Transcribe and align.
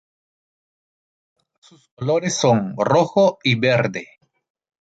Sus 1.59 1.89
colores 1.93 2.33
son 2.35 2.73
rojo 2.75 3.37
y 3.43 3.53
verde. 3.59 4.07